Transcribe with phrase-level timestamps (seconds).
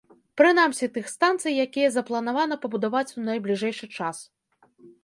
[0.39, 4.29] Прынамсі тых станцый, якія запланавана пабудаваць у найбліжэйшы час.